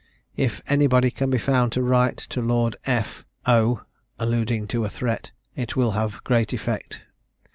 [0.35, 3.23] If anybody can be found to write to Lord F.
[3.45, 3.85] 0.
[4.17, 7.03] (alluding to a threat), it will have great effect.